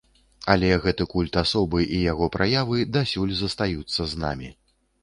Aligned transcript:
Але 0.53 0.69
гэты 0.85 1.07
культ 1.13 1.37
асобы 1.43 1.85
і 1.99 2.01
яго 2.11 2.31
праявы 2.37 2.83
дасюль 2.99 3.39
застаюцца 3.45 4.01
з 4.17 4.25
намі. 4.27 4.53